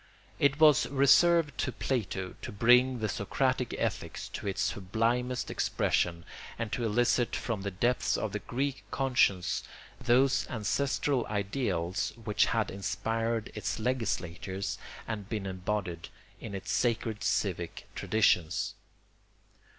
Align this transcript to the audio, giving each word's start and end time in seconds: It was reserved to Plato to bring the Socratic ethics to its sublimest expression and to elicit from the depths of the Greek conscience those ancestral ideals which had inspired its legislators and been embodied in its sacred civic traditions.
It 0.39 0.59
was 0.59 0.87
reserved 0.87 1.59
to 1.59 1.71
Plato 1.71 2.33
to 2.41 2.51
bring 2.51 3.01
the 3.01 3.07
Socratic 3.07 3.75
ethics 3.77 4.29
to 4.29 4.47
its 4.47 4.59
sublimest 4.63 5.51
expression 5.51 6.25
and 6.57 6.71
to 6.71 6.83
elicit 6.83 7.35
from 7.35 7.61
the 7.61 7.69
depths 7.69 8.17
of 8.17 8.31
the 8.31 8.39
Greek 8.39 8.83
conscience 8.89 9.61
those 10.03 10.47
ancestral 10.49 11.27
ideals 11.27 12.13
which 12.23 12.45
had 12.45 12.71
inspired 12.71 13.51
its 13.53 13.77
legislators 13.77 14.79
and 15.07 15.29
been 15.29 15.45
embodied 15.45 16.09
in 16.39 16.55
its 16.55 16.71
sacred 16.71 17.23
civic 17.23 17.87
traditions. 17.93 18.73